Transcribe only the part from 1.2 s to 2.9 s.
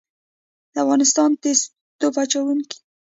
تیز توپ اچوونکي